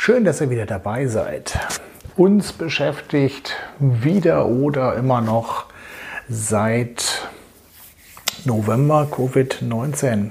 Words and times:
Schön, 0.00 0.24
dass 0.24 0.40
ihr 0.40 0.48
wieder 0.48 0.64
dabei 0.64 1.08
seid. 1.08 1.58
Uns 2.16 2.52
beschäftigt 2.52 3.56
wieder 3.80 4.46
oder 4.46 4.94
immer 4.94 5.20
noch 5.20 5.66
seit 6.28 7.28
November 8.44 9.08
Covid-19. 9.10 10.30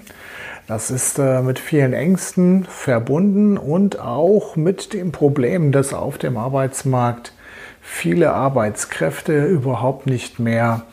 Das 0.68 0.90
ist 0.90 1.20
äh, 1.20 1.42
mit 1.42 1.59
vielen 1.59 1.92
Ängsten 1.92 2.64
verbunden 2.64 3.58
und 3.58 4.00
auch 4.00 4.56
mit 4.56 4.94
dem 4.94 5.12
Problem, 5.12 5.73
dass 5.73 5.94
auf 5.94 6.18
dem 6.18 6.38
Arbeitsmarkt 6.38 7.34
viele 7.81 8.31
Arbeitskräfte 8.31 9.45
überhaupt 9.45 10.08
nicht 10.08 10.40
mehr 10.40 10.84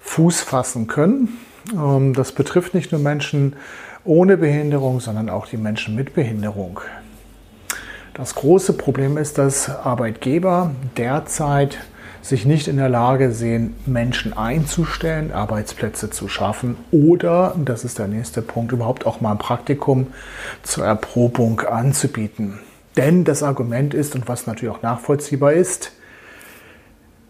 Fuß 0.00 0.40
fassen 0.40 0.86
können. 0.86 1.28
Ähm, 1.74 2.14
das 2.14 2.32
betrifft 2.32 2.72
nicht 2.72 2.90
nur 2.90 3.02
Menschen 3.02 3.54
ohne 4.02 4.38
Behinderung, 4.38 5.00
sondern 5.00 5.28
auch 5.28 5.46
die 5.46 5.58
Menschen 5.58 5.94
mit 5.94 6.14
Behinderung. 6.14 6.80
Das 8.14 8.36
große 8.36 8.74
Problem 8.74 9.16
ist, 9.16 9.38
dass 9.38 9.68
Arbeitgeber 9.68 10.70
derzeit 10.96 11.78
sich 12.22 12.46
nicht 12.46 12.68
in 12.68 12.76
der 12.76 12.88
Lage 12.88 13.32
sehen, 13.32 13.74
Menschen 13.86 14.32
einzustellen, 14.36 15.32
Arbeitsplätze 15.32 16.10
zu 16.10 16.28
schaffen 16.28 16.76
oder, 16.92 17.56
das 17.58 17.84
ist 17.84 17.98
der 17.98 18.06
nächste 18.06 18.40
Punkt, 18.40 18.70
überhaupt 18.70 19.04
auch 19.04 19.20
mal 19.20 19.32
ein 19.32 19.38
Praktikum 19.38 20.06
zur 20.62 20.86
Erprobung 20.86 21.60
anzubieten. 21.62 22.60
Denn 22.96 23.24
das 23.24 23.42
Argument 23.42 23.94
ist, 23.94 24.14
und 24.14 24.28
was 24.28 24.46
natürlich 24.46 24.74
auch 24.74 24.82
nachvollziehbar 24.82 25.52
ist, 25.52 25.90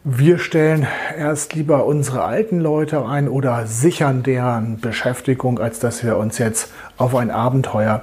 wir 0.05 0.39
stellen 0.39 0.86
erst 1.17 1.55
lieber 1.55 1.86
unsere 1.86 2.25
alten 2.25 2.61
Leute 2.61 3.06
ein 3.06 3.27
oder 3.27 3.67
sichern 3.67 4.23
deren 4.23 4.80
Beschäftigung, 4.80 5.58
als 5.58 5.78
dass 5.78 6.05
wir 6.05 6.19
uns 6.19 6.36
jetzt 6.36 6.70
auf 6.98 7.17
ein 7.17 7.30
Abenteuer 7.30 8.03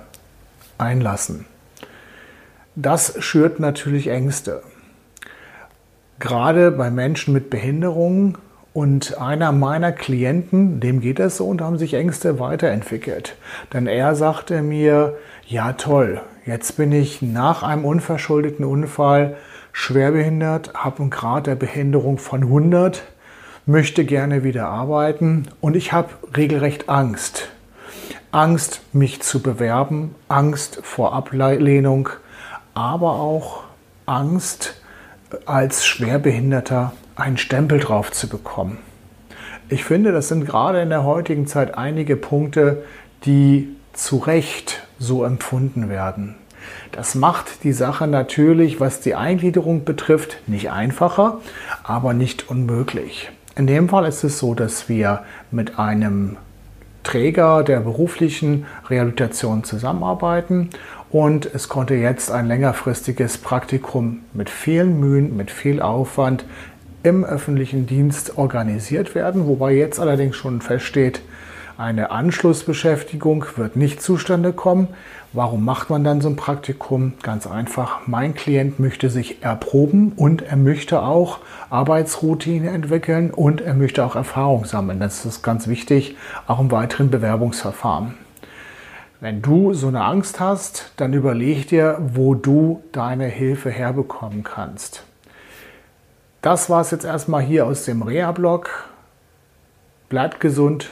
einlassen. 0.79 1.45
Das 2.75 3.15
schürt 3.19 3.59
natürlich 3.59 4.07
Ängste. 4.07 4.63
Gerade 6.19 6.71
bei 6.71 6.89
Menschen 6.89 7.33
mit 7.33 7.49
Behinderungen 7.49 8.37
und 8.73 9.19
einer 9.19 9.51
meiner 9.51 9.91
Klienten, 9.91 10.79
dem 10.79 11.01
geht 11.01 11.19
es 11.19 11.35
so 11.35 11.47
und 11.47 11.61
haben 11.61 11.77
sich 11.77 11.95
Ängste 11.95 12.39
weiterentwickelt. 12.39 13.35
Denn 13.73 13.87
er 13.87 14.15
sagte 14.15 14.61
mir, 14.61 15.17
ja 15.45 15.73
toll, 15.73 16.21
jetzt 16.45 16.77
bin 16.77 16.93
ich 16.93 17.21
nach 17.21 17.61
einem 17.61 17.83
unverschuldeten 17.83 18.63
Unfall 18.63 19.35
schwerbehindert, 19.73 20.73
habe 20.73 21.01
einen 21.01 21.09
Grad 21.09 21.47
der 21.47 21.55
Behinderung 21.55 22.19
von 22.19 22.43
100, 22.43 23.03
möchte 23.65 24.05
gerne 24.05 24.45
wieder 24.45 24.69
arbeiten 24.69 25.47
und 25.59 25.75
ich 25.75 25.91
habe 25.91 26.09
regelrecht 26.37 26.87
Angst. 26.87 27.49
Angst, 28.31 28.81
mich 28.93 29.21
zu 29.21 29.41
bewerben, 29.41 30.15
Angst 30.29 30.79
vor 30.83 31.11
Ablehnung, 31.11 32.07
aber 32.73 33.13
auch 33.13 33.63
Angst, 34.05 34.81
als 35.45 35.85
Schwerbehinderter 35.85 36.93
einen 37.15 37.37
Stempel 37.37 37.79
drauf 37.79 38.11
zu 38.11 38.27
bekommen. 38.27 38.79
Ich 39.69 39.85
finde, 39.85 40.11
das 40.11 40.27
sind 40.27 40.45
gerade 40.45 40.81
in 40.81 40.89
der 40.89 41.05
heutigen 41.05 41.47
Zeit 41.47 41.77
einige 41.77 42.17
Punkte, 42.17 42.83
die 43.25 43.69
zu 43.93 44.17
Recht 44.17 44.85
so 44.99 45.23
empfunden 45.23 45.89
werden. 45.89 46.35
Das 46.91 47.15
macht 47.15 47.63
die 47.63 47.71
Sache 47.71 48.07
natürlich, 48.07 48.79
was 48.79 48.99
die 48.99 49.15
Eingliederung 49.15 49.85
betrifft, 49.85 50.37
nicht 50.47 50.71
einfacher, 50.71 51.39
aber 51.83 52.13
nicht 52.13 52.49
unmöglich. 52.49 53.31
In 53.55 53.67
dem 53.67 53.89
Fall 53.89 54.05
ist 54.05 54.23
es 54.23 54.39
so, 54.39 54.53
dass 54.53 54.89
wir 54.89 55.23
mit 55.51 55.79
einem 55.79 56.37
Träger 57.03 57.63
der 57.63 57.79
beruflichen 57.79 58.65
Rehabilitation 58.89 59.63
zusammenarbeiten. 59.63 60.69
Und 61.09 61.49
es 61.53 61.67
konnte 61.67 61.95
jetzt 61.95 62.31
ein 62.31 62.47
längerfristiges 62.47 63.37
Praktikum 63.37 64.21
mit 64.33 64.49
vielen 64.49 64.99
Mühen, 64.99 65.35
mit 65.35 65.51
viel 65.51 65.81
Aufwand 65.81 66.45
im 67.03 67.25
öffentlichen 67.25 67.87
Dienst 67.87 68.37
organisiert 68.37 69.15
werden, 69.15 69.47
wobei 69.47 69.73
jetzt 69.73 69.99
allerdings 69.99 70.35
schon 70.35 70.61
feststeht, 70.61 71.21
eine 71.81 72.11
Anschlussbeschäftigung 72.11 73.43
wird 73.55 73.75
nicht 73.75 74.03
zustande 74.03 74.53
kommen. 74.53 74.89
Warum 75.33 75.65
macht 75.65 75.89
man 75.89 76.03
dann 76.03 76.21
so 76.21 76.29
ein 76.29 76.35
Praktikum? 76.35 77.13
Ganz 77.23 77.47
einfach, 77.47 78.05
mein 78.05 78.35
Klient 78.35 78.79
möchte 78.79 79.09
sich 79.09 79.41
erproben 79.41 80.11
und 80.15 80.43
er 80.43 80.57
möchte 80.57 81.01
auch 81.01 81.39
Arbeitsroutine 81.71 82.69
entwickeln 82.69 83.31
und 83.31 83.61
er 83.61 83.73
möchte 83.73 84.05
auch 84.05 84.15
Erfahrung 84.15 84.65
sammeln. 84.65 84.99
Das 84.99 85.25
ist 85.25 85.41
ganz 85.41 85.67
wichtig, 85.67 86.15
auch 86.45 86.59
im 86.59 86.69
weiteren 86.69 87.09
Bewerbungsverfahren. 87.09 88.13
Wenn 89.19 89.41
du 89.41 89.73
so 89.73 89.87
eine 89.87 90.03
Angst 90.03 90.39
hast, 90.39 90.91
dann 90.97 91.13
überleg 91.13 91.67
dir, 91.67 91.97
wo 91.99 92.35
du 92.35 92.83
deine 92.91 93.25
Hilfe 93.25 93.71
herbekommen 93.71 94.43
kannst. 94.43 95.03
Das 96.43 96.69
war 96.69 96.81
es 96.81 96.91
jetzt 96.91 97.05
erstmal 97.05 97.41
hier 97.41 97.65
aus 97.65 97.85
dem 97.85 98.03
Reha-Blog. 98.03 98.69
Bleibt 100.09 100.39
gesund, 100.39 100.91